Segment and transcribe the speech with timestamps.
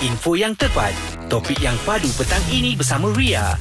[0.00, 0.96] Info yang tepat,
[1.28, 3.52] topik yang padu petang ini bersama Ria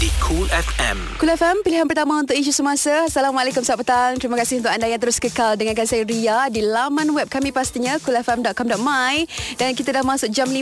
[0.00, 1.20] di Cool FM.
[1.20, 3.04] Cool FM, pilihan pertama untuk isu semasa.
[3.04, 4.12] Assalamualaikum, selamat petang.
[4.16, 8.00] Terima kasih untuk anda yang terus kekal dengarkan saya Ria di laman web kami pastinya
[8.00, 9.14] coolfm.com.my
[9.60, 10.56] dan kita dah masuk jam 5.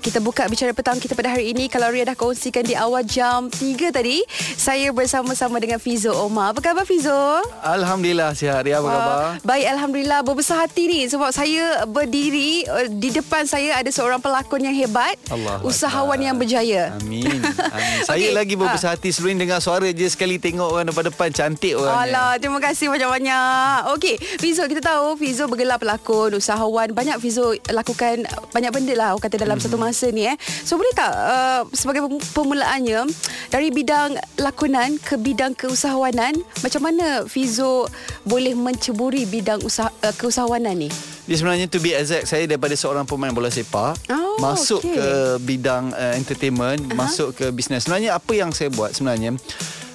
[0.00, 1.68] Kita buka bicara petang kita pada hari ini.
[1.68, 4.24] Kalau Ria dah kongsikan di awal jam 3 tadi,
[4.56, 6.56] saya bersama-sama dengan Fizo Omar.
[6.56, 7.44] Apa khabar Fizo?
[7.60, 9.12] Alhamdulillah sihat Ria apa khabar?
[9.12, 14.16] Uh, baik Alhamdulillah berbesar hati ni sebab saya berdiri uh, di depan saya ada seorang
[14.16, 16.24] pelakon yang hebat Allah usahawan Akbar.
[16.24, 17.28] yang berjaya Amin.
[17.28, 18.00] Amin.
[18.08, 18.32] Saya Okey.
[18.32, 22.06] lagi berbesar hati sebelum dengar suara je sekali tengok orang depan-depan cantik orangnya.
[22.06, 23.92] Alah, terima kasih banyak-banyak.
[23.98, 26.94] Okey, Fizo kita tahu Fizo bergelar pelakon, usahawan.
[26.94, 29.64] Banyak Fizo lakukan banyak benda lah orang kata dalam Hmm.
[29.68, 30.36] satu masa ni eh.
[30.62, 32.02] So boleh tak uh, sebagai
[32.32, 33.06] permulaannya
[33.48, 37.86] dari bidang lakonan ke bidang keusahawanan, macam mana Fizo
[38.24, 40.90] boleh menceburi bidang usaha, uh, keusahawanan ni?
[41.32, 45.00] Dia sebenarnya to be exact saya daripada seorang pemain bola sepak Oh, masuk okey.
[45.00, 45.08] ke
[45.48, 46.92] bidang uh, entertainment, uh-huh.
[46.92, 47.88] masuk ke bisnes.
[47.88, 49.40] Sebenarnya apa yang saya buat sebenarnya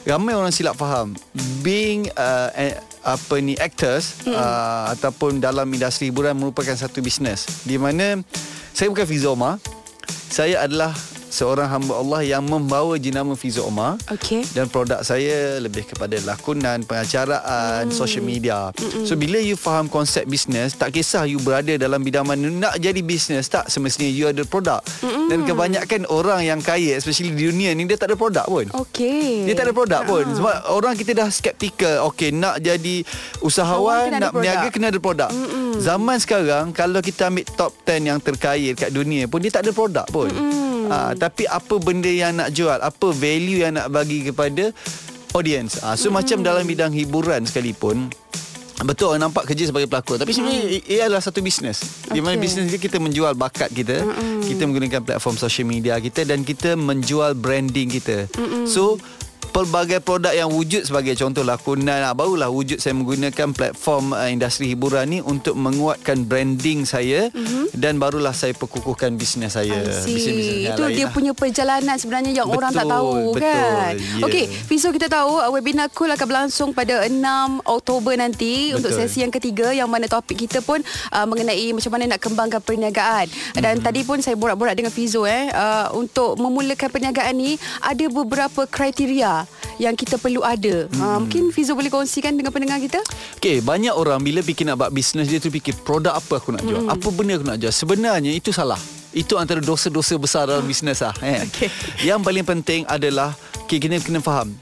[0.10, 1.14] ramai orang silap faham
[1.62, 2.74] being uh, eh,
[3.06, 4.34] apa ni actors hmm.
[4.34, 8.18] uh, ataupun dalam industri hiburan merupakan satu bisnes di mana
[8.74, 9.62] saya bukan Fiza Omar.
[10.34, 10.98] Saya adalah
[11.38, 14.02] seorang hamba Allah yang membawa jenama Fiza Omar.
[14.10, 14.42] Okey.
[14.58, 17.94] Dan produk saya lebih kepada lakonan, pengacaraan, mm.
[17.94, 18.74] social media.
[18.74, 19.06] Mm-mm.
[19.06, 23.02] So bila you faham konsep bisnes, tak kisah you berada dalam bidang mana nak jadi
[23.06, 24.82] bisnes tak semestinya you ada produk.
[25.06, 25.30] Mm-mm.
[25.30, 28.66] Dan kebanyakan orang yang kaya especially di dunia ni dia tak ada produk pun.
[28.74, 29.46] Okey.
[29.46, 30.36] Dia tak ada produk pun Ah.
[30.36, 33.04] Sebab orang kita dah skeptikal Okay nak jadi
[33.44, 35.78] Usahawan Nak berniaga kena ada produk Mm-mm.
[35.84, 39.72] Zaman sekarang Kalau kita ambil top 10 yang terkaya Dekat dunia pun Dia tak ada
[39.76, 40.32] produk pun
[40.90, 42.78] ha, Tapi apa benda yang nak jual?
[42.80, 44.72] Apa value yang nak bagi kepada
[45.36, 45.84] Audience?
[45.84, 48.10] Ha, So macam dalam bidang hiburan sekalipun
[48.78, 50.86] Betul orang nampak kerja sebagai pelakon Tapi sebenarnya mm.
[50.86, 51.82] ia adalah satu bisnes
[52.14, 54.46] Di mana bisnes ni kita menjual bakat kita Mm-mm.
[54.46, 58.30] Kita menggunakan platform social media kita Dan kita menjual branding kita.
[58.38, 58.70] Mm-mm.
[58.70, 59.02] So
[59.48, 64.70] pelbagai produk yang wujud sebagai contoh lakonan ah, barulah wujud saya menggunakan platform uh, industri
[64.70, 67.72] hiburan ni untuk menguatkan branding saya mm-hmm.
[67.74, 71.14] dan barulah saya perkukuhkan bisnes saya bisnes-bisnes Itu dia lah.
[71.14, 73.94] punya perjalanan sebenarnya yang orang tak Betul, tahu betul, kan.
[73.94, 74.24] ya.
[74.24, 77.14] Okey, Fizo kita tahu uh, webinar Cool akan berlangsung pada 6
[77.64, 78.78] Oktober nanti Betul.
[78.82, 80.80] untuk sesi yang ketiga yang mana topik kita pun
[81.12, 83.26] uh, mengenai macam mana nak kembangkan perniagaan.
[83.54, 83.84] Dan Mhm.
[83.84, 89.37] tadi pun saya borak-borak dengan Fizo eh uh, untuk memulakan perniagaan ni ada beberapa kriteria
[89.78, 90.88] yang kita perlu ada.
[90.88, 91.02] Mhm.
[91.02, 93.04] Uh, mungkin Fizo boleh kongsikan dengan pendengar kita?
[93.38, 96.64] Okay, banyak orang bila fikir nak buat bisnes dia tu fikir produk apa aku nak
[96.64, 96.94] jual, hmm.
[96.96, 97.74] apa benda aku nak jual.
[97.74, 98.80] Sebenarnya itu salah.
[99.12, 101.16] Itu antara dosa-dosa besar dalam bisnes lah.
[101.26, 101.42] Eh.
[101.50, 101.70] Okey.
[102.06, 103.34] Yang paling penting adalah
[103.66, 104.54] okay, kita kena faham.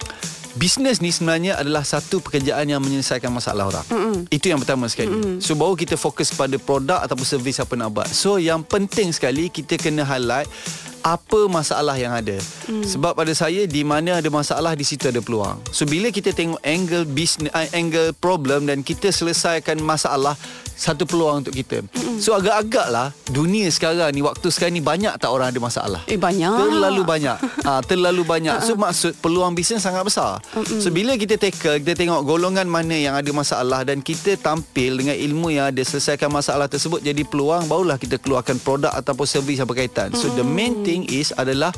[0.56, 3.86] Bisnes ni sebenarnya adalah satu pekerjaan yang menyelesaikan masalah orang.
[3.92, 4.18] Mm-mm.
[4.32, 5.12] Itu yang pertama sekali.
[5.12, 5.44] Mm-mm.
[5.44, 8.08] So baru kita fokus pada produk ataupun servis apa nak buat.
[8.08, 10.48] So yang penting sekali kita kena highlight
[11.06, 12.34] apa masalah yang ada.
[12.66, 12.82] Mm.
[12.82, 15.62] Sebab pada saya di mana ada masalah di situ ada peluang.
[15.70, 20.34] So bila kita tengok angle business uh, angle problem dan kita selesaikan masalah
[20.76, 21.82] satu peluang untuk kita.
[21.82, 22.20] Mm-mm.
[22.20, 26.02] So agak-agak lah dunia sekarang ni waktu sekarang ni banyak tak orang ada masalah.
[26.06, 26.52] Eh banyak.
[26.52, 27.38] Terlalu banyak.
[27.64, 28.60] ha, terlalu banyak.
[28.62, 30.44] So maksud peluang bisnes sangat besar.
[30.84, 35.16] So bila kita tackle, kita tengok golongan mana yang ada masalah dan kita tampil dengan
[35.16, 39.70] ilmu yang ada selesaikan masalah tersebut jadi peluang barulah kita keluarkan produk ataupun servis yang
[39.70, 40.12] berkaitan.
[40.14, 41.72] So the main thing is adalah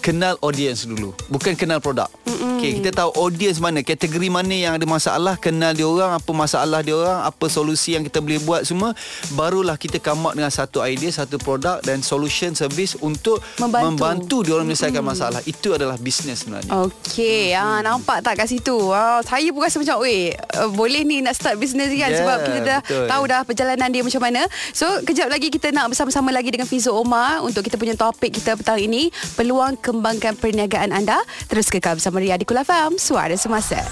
[0.00, 1.12] kenal audience dulu.
[1.28, 2.08] Bukan kenal produk.
[2.56, 6.80] Okay, kita tahu audience mana, kategori mana yang ada masalah, kenal dia orang, apa masalah
[6.80, 8.96] dia orang, apa solusi yang kita boleh buat semua,
[9.36, 13.84] barulah kita come out dengan satu idea, satu produk dan solution service untuk Membantu.
[13.84, 15.40] membantu dia orang menyelesaikan masalah.
[15.44, 16.72] Itu adalah bisnes sebenarnya.
[16.88, 18.74] Okey, ah nampak tak kat situ.
[18.88, 22.36] Ah saya pun rasa macam, "Weh, uh, boleh ni nak start bisnes kan Yeah, sebab
[22.40, 23.06] kita dah betul.
[23.08, 24.42] tahu dah perjalanan dia macam mana."
[24.72, 28.56] So, kejap lagi kita nak bersama-sama lagi dengan Fizo Omar untuk kita punya topik kita
[28.56, 31.22] petang ini, peluang kembangkan perniagaan anda.
[31.46, 33.86] Terus kekal bersama Ria di Kul FM, Suara Semasa.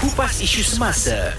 [0.00, 1.36] Kupas isu semasa.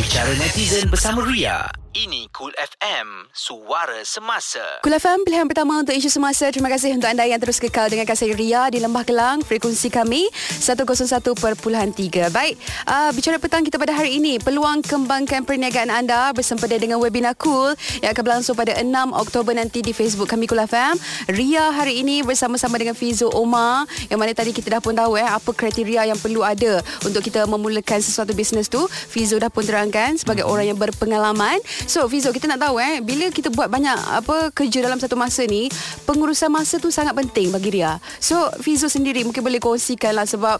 [0.00, 1.83] Bicara netizen bersama Ria.
[1.94, 4.82] Ini Cool FM, suara semasa.
[4.82, 6.50] Kul FM, pilihan pertama untuk isu semasa.
[6.50, 9.46] Terima kasih untuk anda yang terus kekal dengan kasih Ria di Lembah Kelang.
[9.46, 10.26] Frekuensi kami
[10.58, 12.34] 101.3.
[12.34, 12.58] Baik,
[12.90, 14.42] uh, bicara petang kita pada hari ini.
[14.42, 19.78] Peluang kembangkan perniagaan anda bersempena dengan webinar Cool yang akan berlangsung pada 6 Oktober nanti
[19.78, 20.98] di Facebook kami Kul FM.
[21.30, 25.30] Ria hari ini bersama-sama dengan Fizo Omar yang mana tadi kita dah pun tahu eh
[25.30, 28.82] apa kriteria yang perlu ada untuk kita memulakan sesuatu bisnes tu.
[28.90, 31.62] Fizo dah pun terangkan sebagai orang yang berpengalaman.
[31.84, 35.44] So Fizo kita nak tahu eh bila kita buat banyak apa kerja dalam satu masa
[35.44, 35.68] ni
[36.08, 38.00] pengurusan masa tu sangat penting bagi Ria.
[38.18, 40.58] So Fizo sendiri mungkin boleh kongsikan lah sebab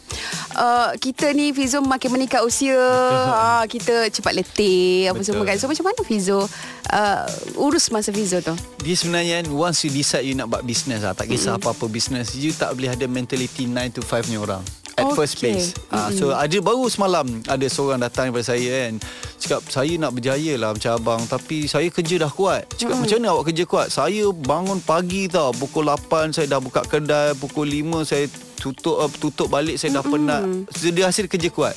[0.57, 5.27] uh, kita ni Fizo makin meningkat usia uh, kita cepat letih apa Betul.
[5.33, 5.57] semua kan.
[5.57, 6.45] So macam mana Fizo
[6.93, 7.27] uh,
[7.57, 8.55] urus masa Fizo tu?
[8.85, 11.65] Dia sebenarnya once you decide you nak buat business lah, tak kisah mm-hmm.
[11.65, 14.61] apa-apa business, you tak boleh ada mentality 9 to 5 ni orang.
[14.95, 15.17] At Okay.
[15.19, 15.75] first place.
[15.91, 16.15] Mm-hmm.
[16.15, 18.95] so ada baru semalam ada seorang datang daripada saya kan.
[19.43, 22.63] Cakap saya nak berjaya lah macam abang tapi saya kerja dah kuat.
[22.79, 23.03] Cakap mm.
[23.03, 23.89] macam mana awak kerja kuat?
[23.91, 25.51] Saya bangun pagi tau.
[25.51, 28.25] Pukul 8 saya dah buka kedai, pukul 5 saya
[28.65, 30.43] tutup uh, tutup balik saya dah penat.
[30.73, 31.75] So, dia hasil kerja kuat.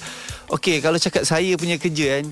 [0.47, 2.25] Okey, kalau cakap saya punya kerja kan,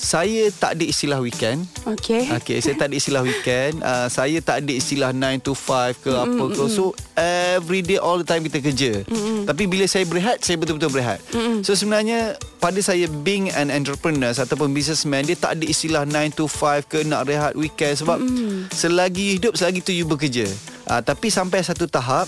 [0.00, 1.68] saya tak ada istilah weekend.
[1.84, 2.24] Okay.
[2.40, 3.84] Okay, saya tak ada istilah weekend.
[3.84, 6.64] Uh, saya tak ada istilah 9 to 5 ke mm, apa ke.
[6.72, 9.04] So, every day, all the time kita kerja.
[9.04, 11.20] Mm, Tapi bila saya berehat, saya betul-betul berehat.
[11.36, 16.32] Mm, so, sebenarnya pada saya being an entrepreneur ataupun businessman, dia tak ada istilah 9
[16.32, 18.00] to 5 ke nak rehat weekend.
[18.00, 20.48] Sebab mm, selagi hidup, selagi tu you bekerja.
[20.88, 22.24] Uh, tapi sampai satu tahap,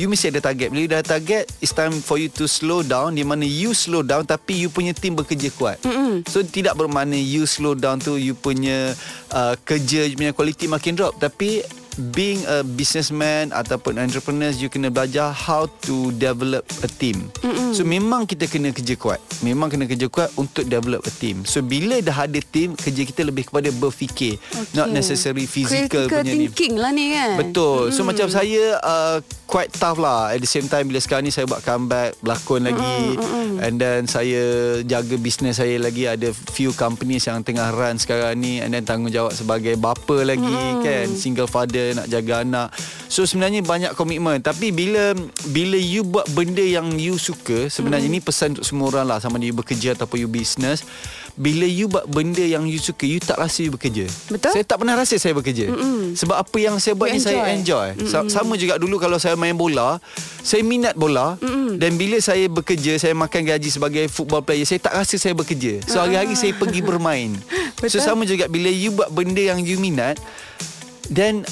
[0.00, 0.72] You mesti ada target.
[0.72, 3.18] Bila you dah target It's time for you to slow down.
[3.18, 5.82] Di mana you slow down Tapi you punya team bekerja kuat.
[5.84, 6.24] Mm-mm.
[6.28, 8.96] So tidak bermakna You slow down tu You punya
[9.34, 11.20] uh, Kerja you punya quality makin drop.
[11.20, 11.60] Tapi
[12.16, 17.28] Being a businessman Ataupun entrepreneur You kena belajar How to develop a team.
[17.44, 17.76] Mm-mm.
[17.76, 19.20] So memang kita kena kerja kuat.
[19.44, 21.44] Memang kena kerja kuat Untuk develop a team.
[21.44, 24.40] So bila dah ada team Kerja kita lebih kepada berfikir.
[24.40, 24.72] Okay.
[24.72, 26.46] Not necessary physical Critical punya ni.
[26.48, 27.36] thinking lah ni kan.
[27.36, 27.92] Betul.
[27.92, 30.32] So macam saya uh, quite tough lah.
[30.32, 33.20] At the same time bila sekarang ni saya buat comeback, berlakon lagi.
[33.60, 36.08] And then saya jaga bisnes saya lagi.
[36.08, 38.64] Ada few companies yang tengah run sekarang ni.
[38.64, 42.68] And then tanggungjawab sebagai bapa lagi kan, single father nak jaga anak.
[43.06, 45.12] So sebenarnya banyak komitmen tapi bila
[45.48, 49.36] bila you buat benda yang you suka, sebenarnya ni pesan untuk semua orang lah sama
[49.36, 50.86] ada you bekerja ataupun you business.
[51.32, 54.04] Bila you buat benda yang you suka, you tak rasa you bekerja.
[54.28, 54.52] Betul.
[54.52, 55.64] Saya tak pernah rasa saya bekerja.
[55.64, 56.12] Mm-mm.
[56.12, 57.96] Sebab apa yang saya buat You ni saya enjoy.
[57.96, 58.04] enjoy.
[58.04, 59.96] Sa- Sama juga dulu kalau saya main bola,
[60.44, 61.80] saya minat bola Mm-mm.
[61.80, 65.80] dan bila saya bekerja, saya makan gaji sebagai football player, saya tak rasa saya bekerja.
[65.88, 67.32] So hari-hari saya pergi bermain.
[67.80, 68.04] so Betul.
[68.04, 70.20] sama juga bila you buat benda yang you minat,
[71.08, 71.48] then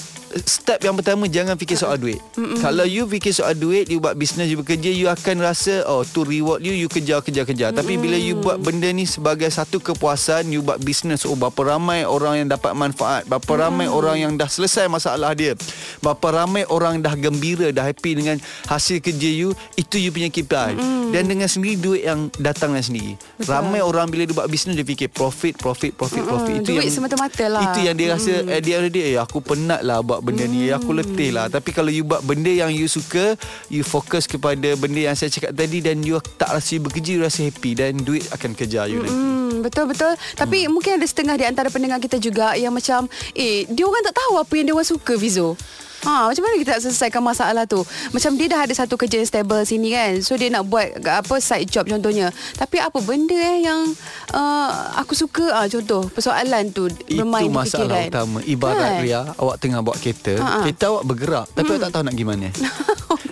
[0.46, 2.22] step yang pertama jangan fikir soal duit.
[2.38, 2.62] Mm-mm.
[2.62, 6.22] Kalau you fikir soal duit, you buat bisnes, you bekerja, you akan rasa oh tu
[6.22, 7.70] reward you, you kejar kejar kejar.
[7.74, 12.06] Tapi bila you buat benda ni sebagai satu kepuasan, you buat bisnes, oh berapa ramai
[12.06, 15.58] orang yang dapat manfaat, berapa ramai orang yang dah selesai masalah dia.
[15.98, 18.38] Berapa ramai orang dah gembira, dah happy dengan
[18.70, 20.78] hasil kerja you, itu you punya KPI.
[21.10, 23.18] Dan dengan sendiri duit yang datanglah sendiri.
[23.34, 23.50] Betul.
[23.50, 26.62] Ramai orang bila dia buat bisnes dia fikir profit, profit, profit, profit.
[26.62, 27.62] Itu duit yang semata-mata lah.
[27.66, 30.19] Itu yang dia rasa at the end of the day, eh, aku penat lah buat
[30.22, 31.46] benda ni, aku letih lah.
[31.50, 33.34] Tapi kalau you buat benda yang you suka,
[33.72, 37.22] you fokus kepada benda yang saya cakap tadi dan you tak rasa you bekerja, you
[37.24, 39.14] rasa happy dan duit akan kejar you nanti.
[39.14, 40.12] Hmm, betul betul.
[40.36, 40.70] Tapi hmm.
[40.70, 44.40] mungkin ada setengah di antara pendengar kita juga yang macam eh dia orang tak tahu
[44.40, 45.58] apa yang dia orang suka Fizo.
[46.02, 47.80] Ha, macam mana kita nak selesaikan masalah tu?
[48.10, 50.12] Macam dia dah ada satu kerja yang stable sini kan.
[50.20, 52.28] So dia nak buat apa side job contohnya.
[52.52, 53.84] Tapi apa benda eh yang
[54.30, 58.08] uh, aku suka ah contoh persoalan tu bermain Itu masalah fikiran.
[58.08, 59.02] utama Ibarat Kan?
[59.02, 60.60] Ria Awak tengah bawa kereta Ha-ha.
[60.62, 62.48] Kereta awak bergerak Tapi awak tak tahu nak pergi mana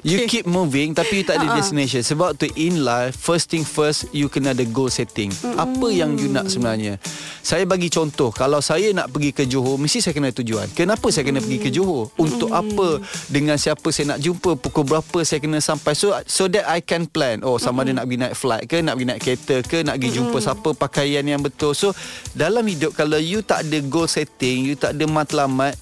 [0.03, 1.57] You keep moving Tapi you tak ada Ha-ha.
[1.57, 6.15] destination Sebab tu in life First thing first You kena ada goal setting Apa yang
[6.15, 6.97] you nak sebenarnya
[7.41, 11.25] Saya bagi contoh Kalau saya nak pergi ke Johor Mesti saya kena tujuan Kenapa saya
[11.25, 12.89] kena pergi ke Johor Untuk apa
[13.31, 15.95] Dengan siapa saya nak jumpa Pukul berapa saya kena sampai.
[15.95, 17.47] So so that I can plan.
[17.47, 20.11] Oh sama ada nak pergi naik flight ke Nak pergi naik kereta ke Nak pergi
[20.19, 21.73] jumpa siapa Pakaian yang betul.
[21.73, 21.95] So
[22.35, 25.79] dalam hidup Kalau you tak ada goal setting You tak ada matlamat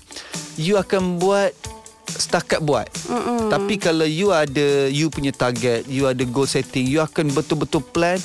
[0.56, 1.52] You akan buat
[2.16, 2.88] setakat buat.
[3.10, 3.52] Mm-mm.
[3.52, 8.16] Tapi kalau you ada you punya target, you ada goal setting, you akan betul-betul plan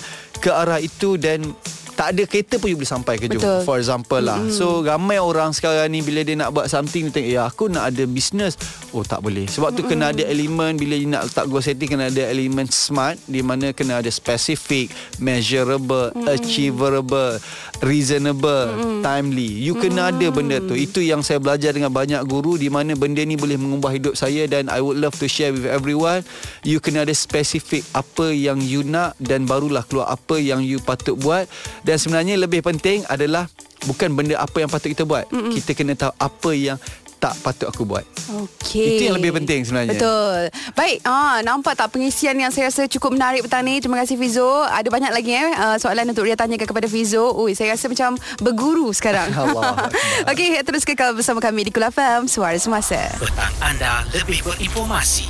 [0.41, 1.53] ke arah itu dan
[1.93, 3.41] tak ada kereta pun you boleh sampai ke Betul.
[3.43, 4.53] Johor For example lah mm.
[4.55, 7.93] So ramai orang sekarang ni Bila dia nak buat something Dia tengok Ya aku nak
[7.93, 8.55] ada business
[8.91, 9.89] Oh tak boleh Sebab tu mm.
[9.89, 13.71] kena ada elemen Bila you nak letak goal setting Kena ada elemen smart Di mana
[13.71, 16.27] kena ada specific Measurable mm.
[16.27, 17.39] Achievable
[17.79, 19.01] Reasonable mm.
[19.01, 22.91] Timely You kena ada benda tu Itu yang saya belajar Dengan banyak guru Di mana
[22.99, 26.27] benda ni Boleh mengubah hidup saya Dan I would love to share with everyone
[26.67, 31.15] You kena ada specific Apa yang you nak Dan barulah keluar Apa yang you patut
[31.15, 31.47] buat
[31.85, 33.47] dan sebenarnya lebih penting adalah
[33.85, 35.25] bukan benda apa yang patut kita buat.
[35.33, 35.53] Mm-mm.
[35.57, 36.77] Kita kena tahu apa yang
[37.21, 38.01] tak patut aku buat.
[38.33, 38.97] Okey.
[38.97, 39.93] Itu yang lebih penting sebenarnya.
[39.93, 40.49] Betul.
[40.73, 43.77] Baik, ah nampak tak pengisian yang saya rasa cukup menarik petang ni.
[43.77, 44.65] Terima kasih Fizo.
[44.65, 47.37] Ada banyak lagi eh uh, soalan untuk Ria tanyakan kepada Fizo.
[47.37, 49.29] Ui, saya rasa macam berguru sekarang.
[49.37, 49.85] Allah.
[50.33, 53.13] Okey, terus kekal bersama kami di Kul FM Suara Semasa.
[53.21, 55.29] Petang anda lebih berinformasi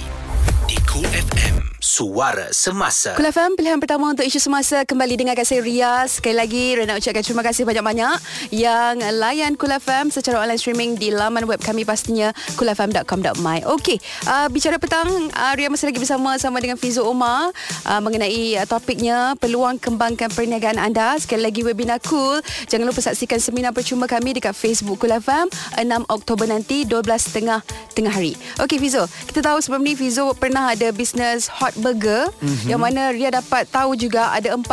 [0.72, 1.71] di Cool FM.
[1.82, 6.06] Suara Semasa Kul FM pilihan pertama untuk isu semasa kembali dengarkan saya Ria.
[6.06, 8.22] Sekali lagi Rena ucapkan terima kasih banyak-banyak
[8.54, 13.66] yang layan Kul FM secara online streaming di laman web kami pastinya kulfm.com.my.
[13.66, 13.98] Okey,
[14.30, 17.50] uh, bicara petang uh, Ria masih lagi bersama sama dengan Fizo Omar
[17.90, 21.18] uh, mengenai uh, topiknya peluang kembangkan perniagaan anda.
[21.18, 22.46] Sekali lagi webinar Kul.
[22.70, 25.50] Jangan lupa saksikan seminar percuma kami dekat Facebook Kul FM
[25.82, 28.38] 6 Oktober nanti 12.30 tengah hari.
[28.62, 32.68] Okey Fizo, kita tahu sebelum ni Fizo pernah ada bisnes hot burger mm-hmm.
[32.68, 34.66] yang mana Ria dapat tahu juga ada 40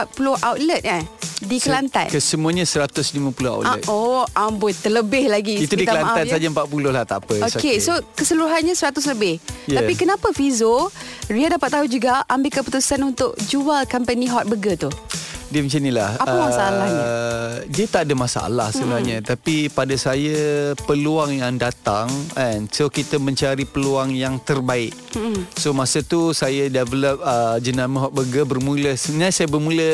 [0.42, 1.04] outlet eh
[1.38, 2.10] di Kelantan.
[2.10, 3.14] Kesemuanya 150
[3.46, 3.82] outlet.
[3.86, 5.62] Ah, oh, amboi terlebih lagi.
[5.62, 6.34] Itu di Kelantan maaf, ya.
[6.34, 7.34] saja 40 lah tak apa.
[7.46, 9.38] Okey, so keseluruhannya 100 lebih.
[9.70, 9.78] Yeah.
[9.82, 10.90] Tapi kenapa Fizo
[11.30, 14.90] Ria dapat tahu juga ambil keputusan untuk jual company hot burger tu?
[15.48, 17.00] Dia macam ni lah Apa masalahnya?
[17.00, 19.26] uh, Dia tak ada masalah sebenarnya hmm.
[19.32, 20.36] Tapi pada saya
[20.76, 25.56] Peluang yang datang kan So kita mencari peluang yang terbaik hmm.
[25.56, 29.88] So masa tu Saya develop uh, Jenama Hot Burger Bermula Sebenarnya saya bermula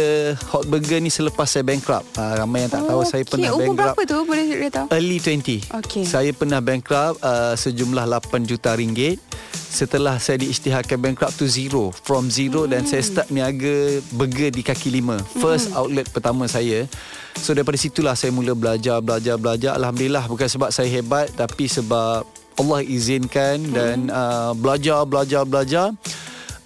[0.51, 3.63] Hot Burger ni Selepas saya bankrupt uh, Ramai yang tak tahu Saya Okey, pernah umur
[3.79, 4.87] bankrupt berapa tu boleh tahu?
[4.91, 6.03] Early 20 Okey.
[6.03, 9.23] Saya pernah bankrupt uh, Sejumlah 8 juta ringgit
[9.75, 12.71] Setelah saya diisytiharkan bankrupt to zero From zero hmm.
[12.71, 15.78] Dan saya start niaga Burger di kaki lima First hmm.
[15.83, 16.87] outlet pertama saya
[17.35, 22.23] So daripada situlah Saya mula belajar Belajar belajar Alhamdulillah Bukan sebab saya hebat Tapi sebab
[22.54, 23.75] Allah izinkan hmm.
[23.75, 25.90] Dan uh, Belajar Belajar Belajar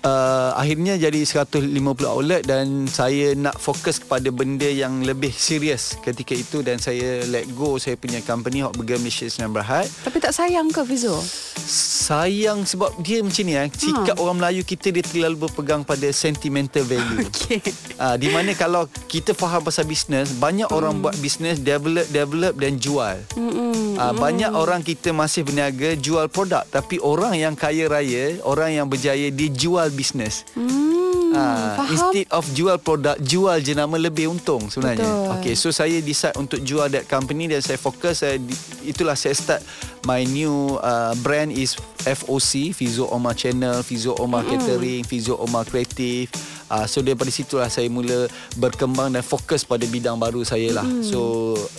[0.09, 1.69] Uh, akhirnya jadi 150
[2.07, 7.45] outlet dan saya nak fokus kepada benda yang lebih serius ketika itu dan saya let
[7.53, 11.21] go saya punya company Hot Burger Malaysia Sdn Bhd Tapi tak sayang ke Fizo?
[11.69, 14.23] sayang sebab dia macam ni eh sikap Ha.
[14.23, 17.61] orang Melayu kita dia terlalu berpegang pada sentimental value Okey.
[17.99, 22.81] Ah, di mana kalau kita faham pasal bisnes banyak orang buat bisnes develop develop dan
[22.81, 24.01] jual Mm-mm.
[24.01, 28.87] Ah, banyak orang kita masih berniaga jual produk tapi orang yang kaya raya orang yang
[28.87, 31.93] berjaya dia jual bisnes Hmm, Ah, faham.
[31.93, 35.05] instead of jual produk jual jenama lebih untung sebenarnya.
[35.05, 35.35] Betul.
[35.37, 38.41] Okay, so saya decide untuk jual that company dan saya fokus saya
[38.81, 39.61] itulah saya start
[40.05, 44.49] my new uh, brand is FOC Fizo Omar Channel, Fizo Omar mm.
[44.49, 46.31] Catering, Fizo Omar Creative.
[46.69, 50.85] Uh, so daripada situlah saya mula berkembang dan fokus pada bidang baru saya lah.
[50.85, 51.03] Mm.
[51.03, 51.21] So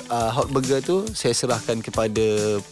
[0.07, 2.21] uh, Hot Burger tu saya serahkan kepada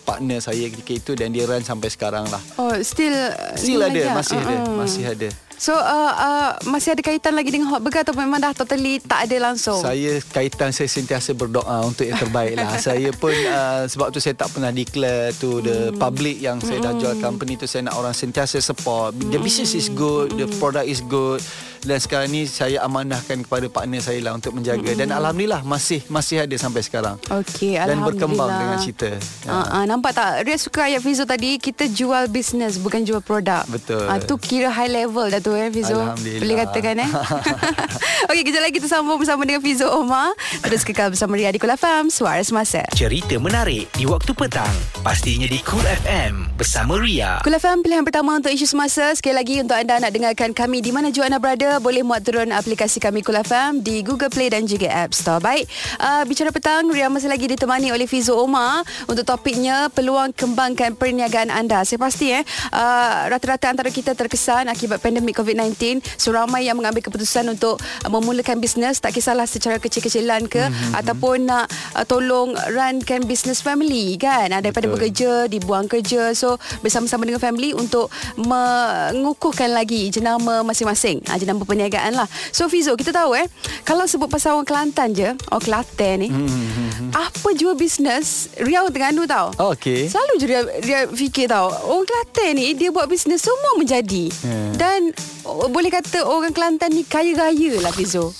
[0.01, 2.41] partner saya ketika itu dan dia run sampai sekarang lah.
[2.55, 3.13] Oh, still
[3.53, 4.75] Still ni ada, masih ada, Uh-uh.
[4.75, 5.29] masih ada.
[5.57, 5.81] So uh,
[6.13, 9.81] uh, masih ada kaitan lagi dengan hot burger atau memang dah totally tak ada langsung?
[9.81, 12.77] Saya kaitan saya sentiasa berdoa untuk yang terbaik lah.
[12.93, 15.97] saya pun uh, sebab tu saya tak pernah declare to the Hmm.
[15.97, 19.17] public yang saya dah jual company tu saya nak orang sentiasa support.
[19.17, 21.41] The business is good, the product is good.
[21.81, 26.43] Dan sekarang ni saya amanahkan kepada partner saya lah untuk menjaga dan alhamdulillah masih masih
[26.43, 27.17] ada sampai sekarang.
[27.27, 28.05] Okey, Dan Alhamdulillah.
[28.07, 29.09] berkembang dengan cerita.
[29.43, 30.43] Uh, uh, nampak tak?
[30.43, 34.03] Ria suka ayat Fizo tadi Kita jual bisnes Bukan jual produk Betul.
[34.03, 36.39] uh, Tu kira high level dah tu eh Fizo Alhamdulillah.
[36.39, 37.09] Boleh katakan eh
[38.29, 40.31] Okey kejap lagi kita sambung Bersama dengan Fizo Omar
[40.61, 44.71] Terus kekal bersama Ria di Kula Fam Suara Semasa Cerita menarik di waktu petang.
[45.01, 47.39] Pastinya di Cool FM bersama Ria.
[47.41, 50.89] Kul FM pilihan pertama untuk isu semasa Sekali lagi untuk anda nak dengarkan kami Di
[50.89, 54.63] mana jua anda berada Boleh muat turun aplikasi kami Kul FM Di Google Play dan
[54.63, 55.67] juga App Store Baik,
[55.99, 61.51] uh, bicara petang Ria masih lagi ditemani oleh Fizo Omar Untuk topiknya Peluang kembangkan perniagaan
[61.51, 66.79] anda Saya pasti eh uh, Rata-rata antara kita terkesan Akibat pandemik COVID-19 So ramai yang
[66.79, 70.95] mengambil keputusan Untuk uh, memulakan bisnes Tak kisahlah secara kecil-kecilan ke mm-hmm.
[70.95, 71.67] Ataupun nak
[71.99, 74.95] uh, tolong runkan bisnes family kan Ah, Daripada Betul.
[74.95, 76.29] bekerja kerja, dibuang kerja.
[76.37, 81.25] So bersama-sama dengan family untuk mengukuhkan lagi jenama masing-masing.
[81.25, 82.25] Ha, jenama perniagaan lah.
[82.49, 83.47] So Fizo, kita tahu eh,
[83.81, 89.23] kalau sebut pasal orang Kelantan je, orang Kelantan ni, Hmm, apa jua bisnes, Riau Terengganu
[89.23, 89.49] tau.
[89.55, 90.05] Oh, Okey.
[90.07, 94.57] Selalu je dia, dia fikir tau Orang Kelantan ni Dia buat bisnes Semua menjadi Ya.
[94.73, 98.33] Dan oh, Boleh kata Orang Kelantan ni Kaya-raya lah Fizo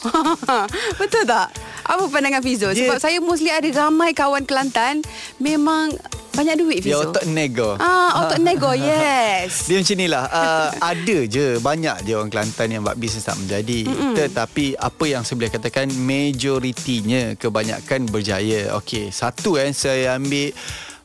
[1.01, 1.53] Betul tak?
[1.83, 2.67] Apa pandangan Fizo?
[2.69, 5.05] Dia- Sebab saya mostly ada Ramai kawan Kelantan
[5.37, 5.93] Memang
[6.37, 7.73] Banyak duit Fizo otak nego.
[7.81, 9.65] Ah, otak nego, yes.
[9.65, 13.41] Dia macam ni lah uh, Ada je Banyak je orang Kelantan Yang buat bisnes tak
[13.41, 13.89] menjadi.
[13.89, 14.13] Mm-mm.
[14.13, 18.77] Tetapi Apa yang saya boleh katakan Majoritinya Kebanyakan berjaya.
[18.77, 20.53] Okey Satu eh Saya ambil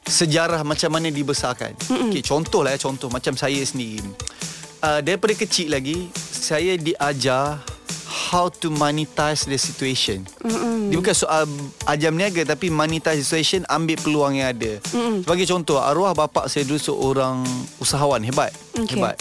[0.02, 1.72] Sejarah macam mana dibesarkan.
[2.10, 4.04] Okey contoh lah eh Contoh macam saya sendiri.
[4.84, 7.64] Uh, Daripada kecil lagi Saya diajar
[8.32, 10.88] How to monetize the situation Mm-mm.
[10.88, 11.44] Dia bukan soal
[11.84, 15.20] Ajar berniaga Tapi monetize the situation Ambil peluang yang ada Mm-mm.
[15.20, 17.44] Sebagai contoh Arwah bapak saya dulu Seorang
[17.76, 18.96] usahawan Hebat Okey.
[18.96, 19.20] Hebat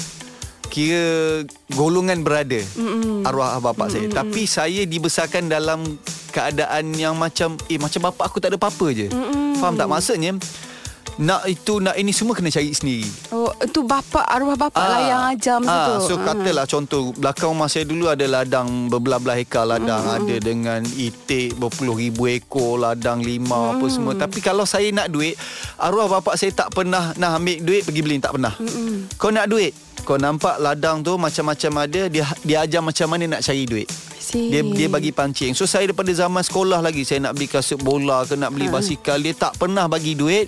[0.71, 1.43] Kira
[1.75, 3.27] Golongan berada Mm-mm.
[3.27, 4.07] Arwah bapak Mm-mm.
[4.07, 5.83] saya Tapi saya dibesarkan dalam
[6.31, 9.59] Keadaan yang macam Eh macam bapak aku tak ada apa-apa je Mm-mm.
[9.59, 10.39] Faham tak maksudnya
[11.19, 13.07] nak itu nak ini semua kena cari sendiri.
[13.35, 15.93] Oh, itu bapa arwah bapa lah yang ajar masa ah, tu.
[16.07, 20.15] So katalah contoh belakang rumah saya dulu ada ladang berbelah-belah hektar ladang mm.
[20.21, 23.71] ada dengan itik berpuluh ribu ekor ladang lima mm.
[23.75, 24.13] apa semua.
[24.15, 25.35] Tapi kalau saya nak duit
[25.75, 28.53] arwah bapa saya tak pernah nak ambil duit pergi beli tak pernah.
[28.55, 29.11] Mm.
[29.19, 33.41] Kau nak duit kau nampak ladang tu macam-macam ada dia dia ajar macam mana nak
[33.45, 33.89] cari duit.
[34.31, 35.51] Dia dia bagi pancing.
[35.57, 38.79] So saya daripada zaman sekolah lagi saya nak beli kasut bola ke nak beli ha.
[38.79, 40.47] basikal dia tak pernah bagi duit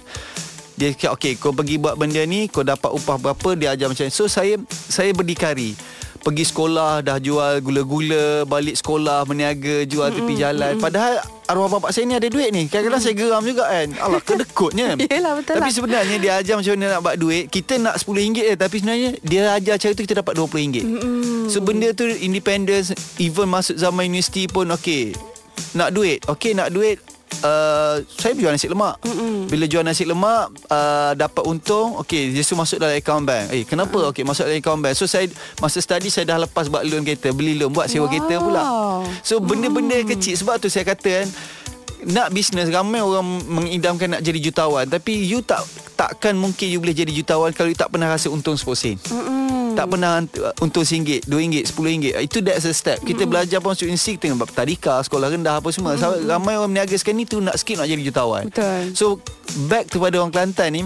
[0.73, 3.49] dia kata okey kau pergi buat benda ni kau dapat upah berapa?
[3.53, 4.13] Dia ajar macam ni.
[4.13, 5.77] So saya saya berdikari
[6.23, 10.23] pergi sekolah dah jual gula-gula balik sekolah meniaga jual mm-hmm.
[10.23, 10.73] tepi jalan.
[10.79, 11.19] padahal
[11.51, 12.71] arwah bapak saya ni ada duit ni.
[12.71, 13.05] Kadang-kadang mm.
[13.05, 13.87] saya geram juga kan.
[13.99, 14.87] Allah kedekutnya.
[15.11, 15.75] Yelah, betul tapi lah.
[15.75, 17.43] sebenarnya dia ajar macam mana nak buat duit.
[17.51, 18.53] Kita nak RM10 je.
[18.55, 21.51] Tapi sebenarnya dia ajar cara tu kita dapat RM20 mm-hmm.
[21.51, 25.11] so benda tu independence even masuk zaman universiti pun okey
[25.75, 26.23] nak duit.
[26.31, 27.03] Okey nak duit
[27.41, 29.01] uh, saya jual nasi lemak.
[29.01, 29.49] Mm-mm.
[29.49, 33.49] Bila jual nasi lemak uh, dapat untung, okey, dia suruh masuk dalam account bank.
[33.49, 33.97] Eh, kenapa?
[33.97, 34.09] Mm.
[34.13, 34.93] Okey, masuk dalam account bank.
[34.93, 35.25] So saya
[35.57, 38.11] masa study saya dah lepas buat loan kereta, beli loan buat sewa wow.
[38.11, 38.61] kereta pula.
[39.25, 40.07] So benda-benda mm.
[40.13, 41.27] kecil sebab tu saya kata kan
[42.03, 45.63] nak bisnes ramai orang mengidamkan nak jadi jutawan tapi you tak
[45.95, 48.97] takkan mungkin you boleh jadi jutawan kalau you tak pernah rasa untung 10 sen.
[49.07, 49.42] Mm-mm.
[49.73, 50.21] Tak pernah
[50.61, 52.13] untung RM1, RM2, RM10.
[52.21, 53.01] Itu that's a step.
[53.01, 53.29] Kita mm.
[53.29, 55.97] belajar pun masuk insik tengok tadika, sekolah rendah apa semua.
[55.97, 56.29] Mm.
[56.29, 58.47] Ramai orang meniaga sekarang ni tu nak skip nak jadi jutawan.
[58.47, 58.93] Betul.
[58.93, 59.05] So
[59.69, 60.81] back kepada orang Kelantan ni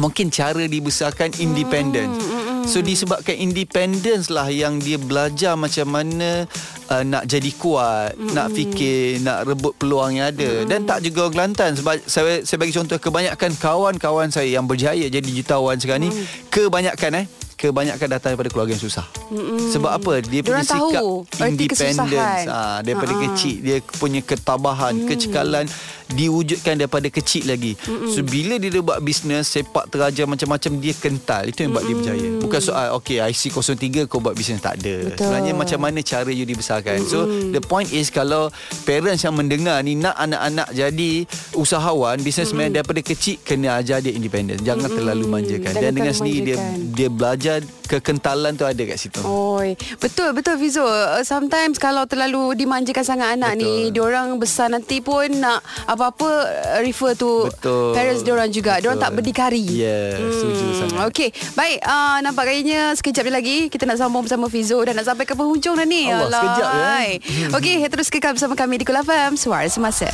[0.00, 2.08] mungkin cara dibesarkan independent.
[2.08, 2.64] Mm.
[2.64, 6.44] So disebabkan independence lah yang dia belajar macam mana
[6.88, 8.32] uh, nak jadi kuat, mm.
[8.32, 10.64] nak fikir, nak rebut peluang yang ada.
[10.64, 10.66] Mm.
[10.68, 15.06] Dan tak juga orang Kelantan sebab saya saya bagi contoh kebanyakan kawan-kawan saya yang berjaya
[15.08, 16.12] jadi jutawan sekarang mm.
[16.12, 17.26] ni kebanyakan eh
[17.60, 19.04] kebanyakan datang daripada keluarga yang susah.
[19.28, 19.68] Mm-mm.
[19.68, 20.24] Sebab apa?
[20.24, 21.04] Dia punya sikap
[21.44, 22.48] independence.
[22.48, 23.24] Ha, daripada uh-huh.
[23.36, 25.08] kecil dia punya ketabahan, mm.
[25.12, 25.68] kecekalan
[26.16, 27.76] diwujudkan daripada kecil lagi.
[27.84, 28.16] Mm-mm.
[28.16, 31.52] So bila dia buat bisnes sepak teraja macam-macam dia kental.
[31.52, 32.00] Itu yang buat Mm-mm.
[32.00, 32.28] dia berjaya.
[32.40, 35.12] Bukan soal okey IC 03 kau buat bisnes tak ada.
[35.12, 35.20] Betul.
[35.20, 37.04] Sebenarnya macam mana cara you dibesarkan.
[37.04, 37.12] Mm-mm.
[37.12, 38.48] So the point is kalau
[38.88, 42.76] parents yang mendengar ni nak anak-anak jadi usahawan, businessman Mm-mm.
[42.80, 44.56] daripada kecil kena ajar dia independen.
[44.64, 44.96] Jangan Mm-mm.
[44.96, 45.72] terlalu manjakan.
[45.76, 46.56] Dan dengan sendiri dia
[46.96, 47.49] dia belajar
[47.90, 49.18] kekentalan tu ada kat situ.
[49.26, 50.86] Oi, betul betul Fizo.
[50.86, 53.66] Uh, sometimes kalau terlalu dimanjakan sangat anak betul.
[53.66, 55.58] ni, dia orang besar nanti pun nak
[55.90, 57.90] apa-apa uh, refer to betul.
[57.96, 58.78] parents dia orang juga.
[58.78, 59.66] Dia orang tak berdikari.
[59.66, 60.30] Ya, yeah, hmm.
[60.30, 61.04] setuju sangat.
[61.10, 61.28] Okey,
[61.58, 65.34] baik uh, nampak kayaknya sekejap lagi kita nak sambung bersama Fizo dan nak sampai ke
[65.34, 66.06] penghujung dah ni.
[66.06, 66.38] Allah, Allah.
[66.38, 66.90] sekejap ya.
[67.58, 70.10] Okey, terus kekal bersama kami di Kul FM Suara Semasa.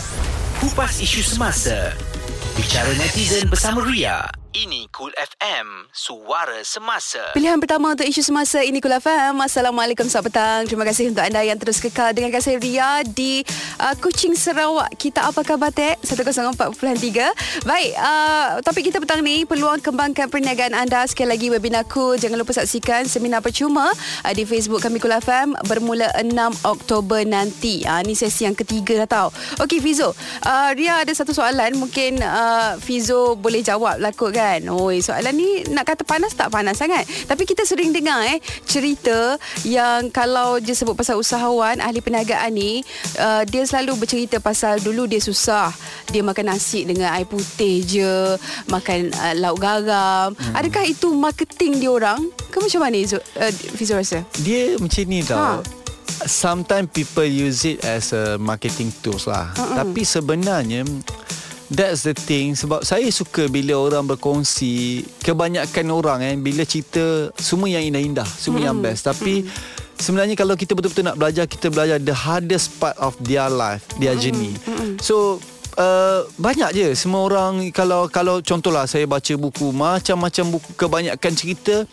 [0.57, 1.93] Kupas isu semasa.
[2.57, 4.36] Bicara netizen bersama Ria.
[4.57, 7.21] Ini Cool FM, suara semasa.
[7.37, 9.37] Pilihan pertama untuk isu semasa ini Cool FM.
[9.45, 10.61] Assalamualaikum, selamat petang.
[10.65, 13.45] Terima kasih untuk anda yang terus kekal dengan kasih Ria di
[13.77, 14.97] uh, Kuching Sarawak.
[14.97, 16.01] Kita apa khabar, Tek?
[16.01, 16.73] 104.3.
[17.69, 21.05] Baik, uh, topik kita petang ni, peluang kembangkan perniagaan anda.
[21.05, 22.17] Sekali lagi webinar Cool.
[22.17, 26.33] Jangan lupa saksikan seminar percuma uh, di Facebook kami Cool FM bermula 6
[26.65, 27.85] Oktober nanti.
[27.85, 29.29] Uh, ini sesi yang ketiga dah tahu.
[29.69, 30.17] Okey, Fizo.
[30.41, 31.77] Uh, Ria ada satu soalan.
[31.77, 34.46] Mungkin uh, Fizo boleh jawab lah kot kan?
[34.47, 34.63] Kan.
[34.71, 37.03] Oi, soalan ni nak kata panas tak panas sangat.
[37.27, 39.35] Tapi kita sering dengar eh cerita
[39.67, 42.87] yang kalau dia sebut pasal usahawan ahli perniagaan ni,
[43.19, 45.75] uh, dia selalu bercerita pasal dulu dia susah.
[46.15, 48.15] Dia makan nasi dengan air putih je,
[48.71, 50.31] makan uh, lauk garam.
[50.33, 50.55] Hmm.
[50.63, 52.23] Adakah itu marketing dia orang?
[52.55, 54.23] Ke macam mana Izu, uh, Fizu rasa?
[54.47, 55.37] Dia macam ni tau.
[55.37, 55.61] Ha.
[56.25, 59.53] Sometimes people use it as a marketing tools lah.
[59.53, 59.85] Uh-uh.
[59.85, 60.87] Tapi sebenarnya
[61.67, 67.67] That's the thing Sebab saya suka Bila orang berkongsi Kebanyakan orang eh Bila cerita Semua
[67.67, 68.67] yang indah-indah Semua mm.
[68.71, 69.75] yang best Tapi mm.
[69.97, 74.15] Sebenarnya kalau kita betul-betul nak belajar Kita belajar the hardest part of their life Their
[74.15, 74.23] mm.
[74.23, 75.03] journey mm.
[75.03, 75.43] So
[75.77, 81.85] Uh, banyak je semua orang kalau kalau contohlah saya baca buku macam-macam buku kebanyakan cerita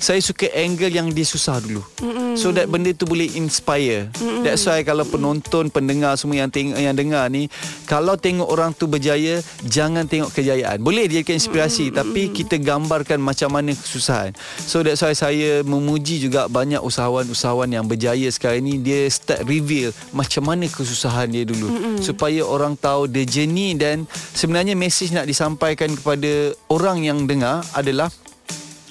[0.00, 2.32] saya suka angle yang dia susah dulu mm-hmm.
[2.32, 4.40] so that benda tu boleh inspire mm-hmm.
[4.40, 7.52] that's why kalau penonton pendengar semua yang tengok yang dengar ni
[7.84, 12.00] kalau tengok orang tu berjaya jangan tengok kejayaan boleh dia inspirasi mm-hmm.
[12.00, 14.32] tapi kita gambarkan macam mana kesusahan
[14.64, 19.92] so that's why saya memuji juga banyak usahawan-usahawan yang berjaya sekarang ni dia start reveal
[20.16, 21.96] macam mana kesusahan dia dulu mm-hmm.
[22.00, 28.08] supaya orang tahu dia journey dan sebenarnya message nak disampaikan kepada orang yang dengar adalah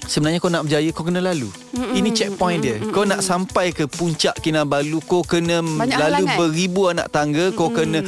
[0.10, 1.54] sebenarnya kau nak berjaya kau kena lalu.
[1.78, 1.94] Mm-hmm.
[1.94, 2.76] Ini checkpoint dia.
[2.90, 6.38] Kau nak sampai ke puncak Kinabalu kau kena Banyak lalu halangan.
[6.42, 7.78] beribu anak tangga, kau mm-hmm.
[7.78, 8.00] kena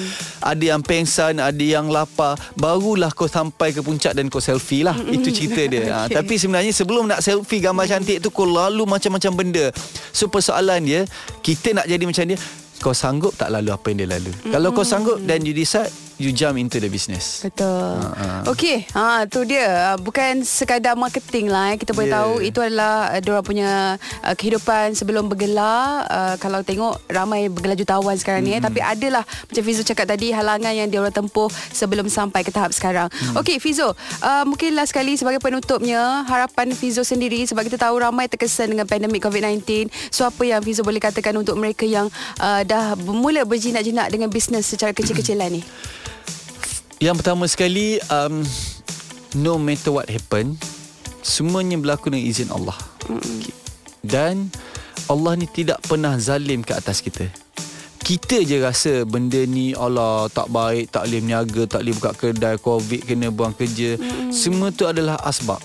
[0.41, 4.97] ada yang pengsan, ada yang lapar, barulah kau sampai ke puncak dan kau selfie lah.
[4.97, 5.15] Mm-hmm.
[5.21, 5.81] Itu cerita dia.
[5.85, 5.93] okay.
[5.93, 9.69] ha, tapi sebenarnya sebelum nak selfie gambar cantik tu kau lalu macam-macam benda.
[10.09, 11.05] So persoalan dia,
[11.45, 12.37] kita nak jadi macam dia,
[12.81, 14.33] kau sanggup tak lalu apa yang dia lalu.
[14.33, 14.51] Mm-hmm.
[14.57, 17.41] Kalau kau sanggup dan you decide you jump into the business.
[17.41, 17.97] Betul.
[17.99, 18.51] Uh, uh.
[18.53, 19.97] Okey, ha tu dia.
[19.97, 21.77] Bukan sekadar marketing lah eh.
[21.81, 22.17] Kita boleh yeah.
[22.21, 23.71] tahu itu adalah uh, dia punya
[24.21, 26.05] uh, kehidupan sebelum bergelar.
[26.05, 28.47] Uh, kalau tengok ramai bergelar jutawan sekarang mm.
[28.47, 28.61] ni eh.
[28.61, 32.69] tapi adalah macam Fizo cakap tadi halangan yang dia orang tempuh sebelum sampai ke tahap
[32.71, 33.09] sekarang.
[33.09, 33.41] Mm.
[33.41, 38.27] Okey, Fizo, uh, mungkin last sekali sebagai penutupnya harapan Fizo sendiri sebab kita tahu ramai
[38.27, 39.87] terkesan dengan pandemik COVID-19.
[40.11, 42.11] So apa yang Fizo boleh katakan untuk mereka yang
[42.43, 45.63] uh, dah bermula berjinak-jinak dengan bisnes secara kecil-kecilan ni?
[47.01, 48.45] Yang pertama sekali um,
[49.33, 50.53] No matter what happen
[51.25, 52.77] Semuanya berlaku dengan izin Allah
[53.09, 53.49] mm.
[54.05, 54.53] Dan
[55.09, 57.25] Allah ni tidak pernah zalim ke atas kita
[58.01, 62.57] kita je rasa benda ni Allah tak baik, tak boleh meniaga, tak boleh buka kedai,
[62.57, 63.95] covid, kena buang kerja.
[63.95, 64.33] Mm.
[64.33, 65.61] Semua tu adalah asbab.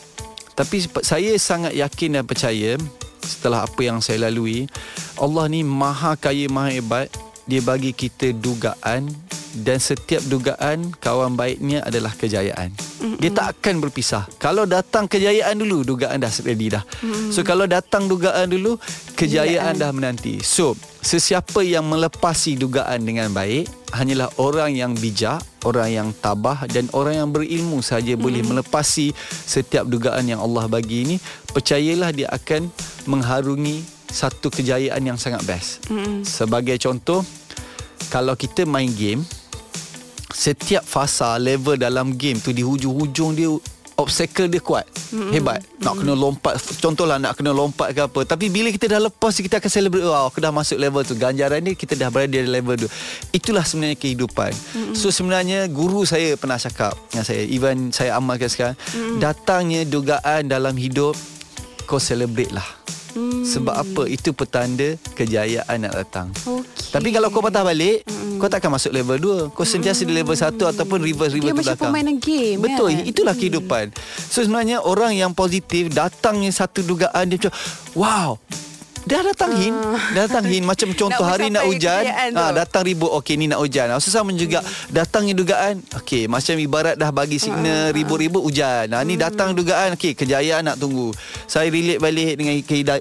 [0.52, 2.76] Tapi saya sangat yakin dan percaya
[3.24, 4.68] setelah apa yang saya lalui,
[5.16, 7.08] Allah ni maha kaya, maha hebat.
[7.48, 9.10] Dia bagi kita dugaan
[9.64, 12.72] dan setiap dugaan kawan baiknya adalah kejayaan.
[12.76, 13.18] Mm-hmm.
[13.22, 14.28] Dia tak akan berpisah.
[14.36, 16.84] Kalau datang kejayaan dulu, dugaan dah ready dah.
[16.84, 17.32] Mm-hmm.
[17.32, 18.76] So kalau datang dugaan dulu,
[19.16, 20.44] kejayaan, kejayaan dah menanti.
[20.44, 26.90] So, sesiapa yang melepasi dugaan dengan baik hanyalah orang yang bijak, orang yang tabah dan
[26.92, 28.24] orang yang berilmu saja mm-hmm.
[28.24, 31.16] boleh melepasi setiap dugaan yang Allah bagi ini.
[31.54, 32.68] Percayalah dia akan
[33.08, 35.86] mengharungi satu kejayaan yang sangat best.
[35.88, 36.22] Mm-hmm.
[36.26, 37.22] Sebagai contoh,
[38.08, 39.22] kalau kita main game
[40.34, 43.50] setiap fasa level dalam game tu di hujung-hujung dia
[43.96, 45.32] obstacle dia kuat mm-hmm.
[45.32, 45.98] hebat nak mm-hmm.
[46.04, 49.70] kena lompat contohlah nak kena lompat ke apa tapi bila kita dah lepas kita akan
[49.72, 52.88] celebrate wow aku dah masuk level tu ganjaran ni kita dah berada di level tu
[53.32, 54.94] itulah sebenarnya kehidupan mm-hmm.
[54.94, 59.18] so sebenarnya guru saya pernah cakap dengan saya even saya amalkan sekarang mm-hmm.
[59.18, 61.16] datangnya dugaan dalam hidup
[61.88, 62.68] kau celebrate lah
[63.16, 63.48] Hmm.
[63.48, 64.02] Sebab apa?
[64.12, 66.28] Itu petanda kejayaan nak datang.
[66.36, 66.92] Okay.
[66.92, 68.15] Tapi kalau kau patah balik, hmm.
[68.36, 69.56] Kau takkan masuk level 2.
[69.56, 70.08] Kau sentiasa hmm.
[70.08, 71.52] di level 1 ataupun reverse-reverse.
[71.52, 72.58] Dia macam permainan game.
[72.60, 72.90] Betul.
[72.92, 73.04] Kan?
[73.08, 73.42] Itulah hmm.
[73.42, 73.84] kehidupan.
[74.30, 77.52] So sebenarnya orang yang positif, datangnya satu dugaan, dia macam,
[77.96, 78.28] wow,
[79.06, 79.70] Dah datang hin.
[79.70, 79.94] Uh.
[80.18, 80.66] Dah datang hin.
[80.66, 82.02] Macam contoh nak hari nak hujan.
[82.34, 83.14] ha, Datang ribut.
[83.22, 83.86] Okey ni nak hujan.
[83.94, 84.90] Ha, Sama juga hmm.
[84.90, 85.78] Datangnya dugaan.
[86.02, 87.94] Okey macam ibarat dah bagi signal uh.
[87.94, 88.90] Ribut-ribut hujan.
[88.90, 89.22] Ha, Ni hmm.
[89.22, 89.94] datang dugaan.
[89.94, 91.14] Okey kejayaan nak tunggu.
[91.46, 92.54] Saya relate balik Dengan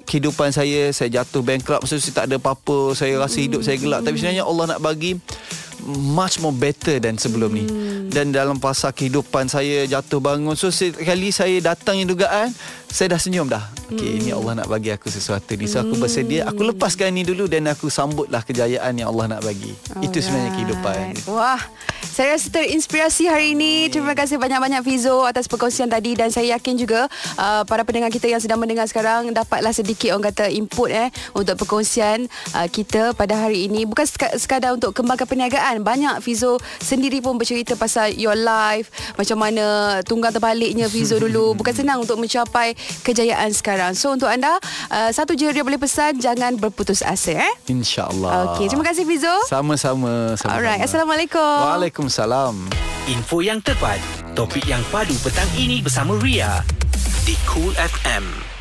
[0.05, 0.93] kehidupan saya.
[0.93, 1.81] Saya jatuh bankrupt.
[1.81, 2.93] Maksudnya tak ada apa-apa.
[2.93, 4.05] Saya rasa hidup saya gelap.
[4.05, 5.17] Tapi sebenarnya Allah nak bagi
[6.15, 7.59] much more better than sebelum hmm.
[7.59, 7.65] ni
[8.15, 10.55] dan dalam fasa kehidupan saya jatuh bangun.
[10.55, 12.53] So sekali saya datang yang dugaan
[12.87, 13.59] saya dah senyum dah.
[13.91, 14.19] Okey hmm.
[14.23, 15.67] ini Allah nak bagi aku sesuatu ni.
[15.67, 16.47] So aku bersedia.
[16.47, 19.75] Aku lepaskan ni dulu dan aku sambutlah kejayaan yang Allah nak bagi.
[19.91, 20.07] Alright.
[20.07, 20.99] itu sebenarnya kehidupan.
[21.27, 21.59] Wah
[22.05, 23.91] saya rasa terinspirasi hari ini.
[23.91, 26.15] Terima kasih banyak-banyak Fizo atas perkongsian tadi.
[26.15, 30.31] Dan saya yakin juga uh, para pendengar kita yang sedang mendengar sekarang dapatlah sedikit orang
[30.31, 33.83] kata input eh untuk perkongsian uh, kita pada hari ini.
[33.83, 34.07] Bukan
[34.39, 35.81] sekadar untuk kembangkan perniagaan kan?
[35.81, 39.65] Banyak Fizo sendiri pun bercerita pasal your life macam mana
[40.05, 41.51] tunggang terbaliknya Fizo dulu.
[41.59, 43.97] Bukan senang untuk mencapai kejayaan sekarang.
[43.97, 44.61] So untuk anda
[44.93, 47.53] uh, satu je dia boleh pesan jangan berputus asa eh?
[47.65, 48.55] Insyaallah.
[48.55, 49.33] Okey terima kasih Fizo.
[49.49, 51.41] Sama-sama alright assalamualaikum.
[51.41, 52.55] Waalaikumsalam.
[53.05, 54.01] Info yang tepat
[54.33, 56.65] topik yang padu petang ini bersama Ria
[57.23, 58.54] di Cool FM